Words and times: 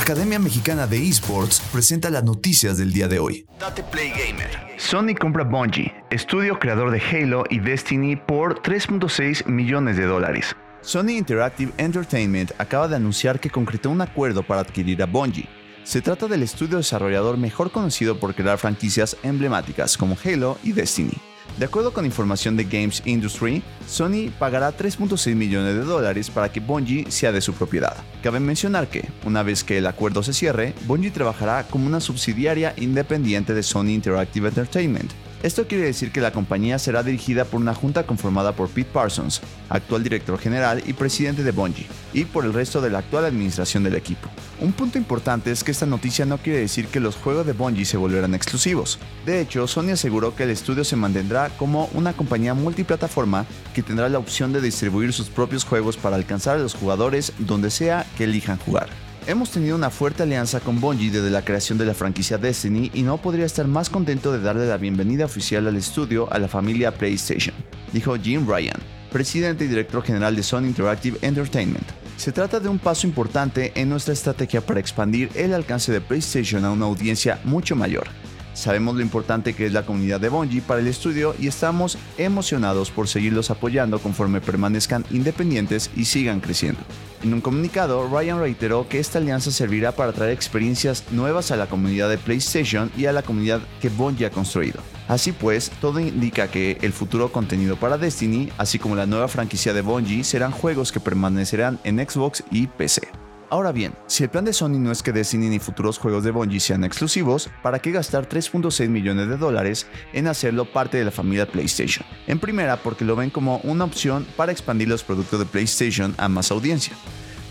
Academia 0.00 0.38
Mexicana 0.38 0.86
de 0.86 0.96
Esports 0.96 1.60
presenta 1.70 2.08
las 2.08 2.24
noticias 2.24 2.78
del 2.78 2.90
día 2.90 3.06
de 3.06 3.18
hoy. 3.18 3.44
Date 3.60 3.82
Play 3.82 4.08
Gamer. 4.08 4.48
Sony 4.78 5.14
compra 5.14 5.44
Bungie, 5.44 5.92
estudio 6.10 6.58
creador 6.58 6.90
de 6.90 7.00
Halo 7.00 7.44
y 7.50 7.60
Destiny, 7.60 8.16
por 8.16 8.62
3.6 8.62 9.44
millones 9.44 9.98
de 9.98 10.06
dólares. 10.06 10.56
Sony 10.80 11.10
Interactive 11.10 11.70
Entertainment 11.76 12.52
acaba 12.56 12.88
de 12.88 12.96
anunciar 12.96 13.40
que 13.40 13.50
concretó 13.50 13.90
un 13.90 14.00
acuerdo 14.00 14.42
para 14.42 14.62
adquirir 14.62 15.02
a 15.02 15.06
Bungie. 15.06 15.50
Se 15.84 16.00
trata 16.00 16.28
del 16.28 16.44
estudio 16.44 16.78
desarrollador 16.78 17.36
mejor 17.36 17.70
conocido 17.70 18.18
por 18.18 18.34
crear 18.34 18.56
franquicias 18.56 19.18
emblemáticas 19.22 19.98
como 19.98 20.16
Halo 20.24 20.56
y 20.62 20.72
Destiny. 20.72 21.12
De 21.60 21.66
acuerdo 21.66 21.92
con 21.92 22.06
información 22.06 22.56
de 22.56 22.64
Games 22.64 23.02
Industry, 23.04 23.62
Sony 23.86 24.30
pagará 24.38 24.74
3.6 24.74 25.34
millones 25.34 25.74
de 25.74 25.82
dólares 25.82 26.30
para 26.30 26.50
que 26.50 26.58
Bungie 26.58 27.10
sea 27.10 27.32
de 27.32 27.42
su 27.42 27.52
propiedad. 27.52 27.98
Cabe 28.22 28.40
mencionar 28.40 28.88
que, 28.88 29.06
una 29.26 29.42
vez 29.42 29.62
que 29.62 29.76
el 29.76 29.86
acuerdo 29.86 30.22
se 30.22 30.32
cierre, 30.32 30.72
Bungie 30.86 31.10
trabajará 31.10 31.64
como 31.64 31.86
una 31.86 32.00
subsidiaria 32.00 32.72
independiente 32.78 33.52
de 33.52 33.62
Sony 33.62 33.88
Interactive 33.90 34.48
Entertainment, 34.48 35.12
esto 35.42 35.66
quiere 35.66 35.84
decir 35.84 36.12
que 36.12 36.20
la 36.20 36.32
compañía 36.32 36.78
será 36.78 37.02
dirigida 37.02 37.46
por 37.46 37.60
una 37.60 37.74
junta 37.74 38.04
conformada 38.04 38.52
por 38.52 38.68
Pete 38.68 38.90
Parsons, 38.92 39.40
actual 39.70 40.02
director 40.02 40.38
general 40.38 40.82
y 40.86 40.92
presidente 40.92 41.42
de 41.42 41.52
Bungie, 41.52 41.86
y 42.12 42.24
por 42.26 42.44
el 42.44 42.52
resto 42.52 42.82
de 42.82 42.90
la 42.90 42.98
actual 42.98 43.24
administración 43.24 43.82
del 43.82 43.94
equipo. 43.94 44.28
Un 44.60 44.72
punto 44.72 44.98
importante 44.98 45.50
es 45.50 45.64
que 45.64 45.70
esta 45.70 45.86
noticia 45.86 46.26
no 46.26 46.36
quiere 46.38 46.60
decir 46.60 46.88
que 46.88 47.00
los 47.00 47.16
juegos 47.16 47.46
de 47.46 47.54
Bungie 47.54 47.86
se 47.86 47.96
volverán 47.96 48.34
exclusivos. 48.34 48.98
De 49.24 49.40
hecho, 49.40 49.66
Sony 49.66 49.92
aseguró 49.92 50.36
que 50.36 50.42
el 50.42 50.50
estudio 50.50 50.84
se 50.84 50.96
mantendrá 50.96 51.48
como 51.56 51.88
una 51.94 52.12
compañía 52.12 52.52
multiplataforma 52.52 53.46
que 53.74 53.82
tendrá 53.82 54.10
la 54.10 54.18
opción 54.18 54.52
de 54.52 54.60
distribuir 54.60 55.14
sus 55.14 55.30
propios 55.30 55.64
juegos 55.64 55.96
para 55.96 56.16
alcanzar 56.16 56.56
a 56.56 56.60
los 56.60 56.74
jugadores 56.74 57.32
donde 57.38 57.70
sea 57.70 58.04
que 58.18 58.24
elijan 58.24 58.58
jugar. 58.58 58.90
Hemos 59.26 59.50
tenido 59.50 59.76
una 59.76 59.90
fuerte 59.90 60.22
alianza 60.22 60.60
con 60.60 60.80
Bungie 60.80 61.10
desde 61.10 61.30
la 61.30 61.44
creación 61.44 61.76
de 61.76 61.84
la 61.84 61.92
franquicia 61.92 62.38
Destiny 62.38 62.90
y 62.94 63.02
no 63.02 63.18
podría 63.18 63.44
estar 63.44 63.66
más 63.66 63.90
contento 63.90 64.32
de 64.32 64.40
darle 64.40 64.66
la 64.66 64.78
bienvenida 64.78 65.26
oficial 65.26 65.66
al 65.68 65.76
estudio 65.76 66.32
a 66.32 66.38
la 66.38 66.48
familia 66.48 66.94
PlayStation, 66.94 67.54
dijo 67.92 68.16
Jim 68.16 68.48
Ryan, 68.48 68.80
presidente 69.12 69.66
y 69.66 69.68
director 69.68 70.02
general 70.02 70.34
de 70.34 70.42
Sony 70.42 70.64
Interactive 70.64 71.18
Entertainment. 71.20 71.86
Se 72.16 72.32
trata 72.32 72.60
de 72.60 72.70
un 72.70 72.78
paso 72.78 73.06
importante 73.06 73.72
en 73.74 73.90
nuestra 73.90 74.14
estrategia 74.14 74.62
para 74.62 74.80
expandir 74.80 75.28
el 75.34 75.52
alcance 75.52 75.92
de 75.92 76.00
PlayStation 76.00 76.64
a 76.64 76.70
una 76.70 76.86
audiencia 76.86 77.40
mucho 77.44 77.76
mayor. 77.76 78.08
Sabemos 78.54 78.96
lo 78.96 79.02
importante 79.02 79.52
que 79.52 79.66
es 79.66 79.72
la 79.72 79.84
comunidad 79.84 80.20
de 80.20 80.30
Bungie 80.30 80.62
para 80.62 80.80
el 80.80 80.86
estudio 80.86 81.34
y 81.38 81.46
estamos 81.46 81.98
emocionados 82.16 82.90
por 82.90 83.06
seguirlos 83.06 83.50
apoyando 83.50 83.98
conforme 83.98 84.40
permanezcan 84.40 85.04
independientes 85.10 85.90
y 85.94 86.06
sigan 86.06 86.40
creciendo. 86.40 86.80
En 87.22 87.34
un 87.34 87.42
comunicado, 87.42 88.08
Ryan 88.08 88.40
reiteró 88.40 88.88
que 88.88 88.98
esta 88.98 89.18
alianza 89.18 89.50
servirá 89.50 89.92
para 89.92 90.12
traer 90.12 90.32
experiencias 90.32 91.04
nuevas 91.10 91.50
a 91.50 91.56
la 91.56 91.66
comunidad 91.66 92.08
de 92.08 92.16
PlayStation 92.16 92.90
y 92.96 93.04
a 93.04 93.12
la 93.12 93.22
comunidad 93.22 93.60
que 93.80 93.90
Bungie 93.90 94.26
ha 94.26 94.30
construido. 94.30 94.80
Así 95.06 95.32
pues, 95.32 95.70
todo 95.80 96.00
indica 96.00 96.48
que 96.48 96.78
el 96.80 96.92
futuro 96.92 97.30
contenido 97.30 97.76
para 97.76 97.98
Destiny, 97.98 98.50
así 98.56 98.78
como 98.78 98.96
la 98.96 99.06
nueva 99.06 99.28
franquicia 99.28 99.74
de 99.74 99.82
Bungie, 99.82 100.24
serán 100.24 100.50
juegos 100.50 100.92
que 100.92 101.00
permanecerán 101.00 101.78
en 101.84 101.98
Xbox 101.98 102.42
y 102.50 102.68
PC. 102.68 103.19
Ahora 103.50 103.72
bien, 103.72 103.94
si 104.06 104.22
el 104.22 104.30
plan 104.30 104.44
de 104.44 104.52
Sony 104.52 104.78
no 104.78 104.92
es 104.92 105.02
que 105.02 105.10
Destiny 105.10 105.48
ni 105.48 105.58
futuros 105.58 105.98
juegos 105.98 106.22
de 106.22 106.30
Bungie 106.30 106.60
sean 106.60 106.84
exclusivos, 106.84 107.50
¿para 107.64 107.80
qué 107.80 107.90
gastar 107.90 108.28
3.6 108.28 108.88
millones 108.88 109.28
de 109.28 109.36
dólares 109.36 109.88
en 110.12 110.28
hacerlo 110.28 110.66
parte 110.66 110.98
de 110.98 111.04
la 111.04 111.10
familia 111.10 111.50
PlayStation? 111.50 112.06
En 112.28 112.38
primera, 112.38 112.76
porque 112.76 113.04
lo 113.04 113.16
ven 113.16 113.30
como 113.30 113.56
una 113.64 113.82
opción 113.82 114.24
para 114.36 114.52
expandir 114.52 114.86
los 114.86 115.02
productos 115.02 115.40
de 115.40 115.46
PlayStation 115.46 116.14
a 116.16 116.28
más 116.28 116.52
audiencia. 116.52 116.94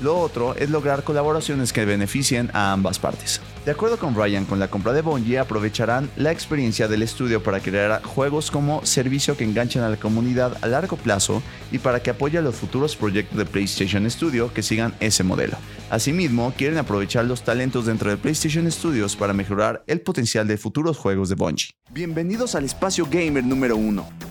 Lo 0.00 0.16
otro 0.16 0.54
es 0.54 0.70
lograr 0.70 1.02
colaboraciones 1.02 1.72
que 1.72 1.84
beneficien 1.84 2.50
a 2.52 2.72
ambas 2.72 3.00
partes. 3.00 3.40
De 3.64 3.72
acuerdo 3.72 3.98
con 3.98 4.14
Ryan, 4.14 4.44
con 4.44 4.60
la 4.60 4.68
compra 4.68 4.92
de 4.92 5.02
Bungie 5.02 5.40
aprovecharán 5.40 6.08
la 6.16 6.30
experiencia 6.30 6.86
del 6.86 7.02
estudio 7.02 7.42
para 7.42 7.58
crear 7.58 8.00
juegos 8.04 8.52
como 8.52 8.86
servicio 8.86 9.36
que 9.36 9.42
enganchen 9.42 9.82
a 9.82 9.88
la 9.88 9.96
comunidad 9.96 10.56
a 10.62 10.68
largo 10.68 10.96
plazo 10.96 11.42
y 11.72 11.78
para 11.78 12.00
que 12.00 12.10
apoye 12.10 12.38
a 12.38 12.42
los 12.42 12.54
futuros 12.54 12.94
proyectos 12.94 13.36
de 13.36 13.44
PlayStation 13.44 14.08
Studio 14.08 14.54
que 14.54 14.62
sigan 14.62 14.94
ese 15.00 15.24
modelo. 15.24 15.56
Asimismo, 15.90 16.54
quieren 16.56 16.78
aprovechar 16.78 17.24
los 17.24 17.42
talentos 17.42 17.86
dentro 17.86 18.08
de 18.08 18.16
PlayStation 18.16 18.70
Studios 18.70 19.16
para 19.16 19.32
mejorar 19.32 19.82
el 19.88 20.00
potencial 20.00 20.46
de 20.46 20.58
futuros 20.58 20.96
juegos 20.96 21.28
de 21.28 21.34
Bungie. 21.34 21.70
Bienvenidos 21.90 22.54
al 22.54 22.64
Espacio 22.64 23.06
Gamer 23.10 23.44
número 23.44 23.76
1, 23.76 24.08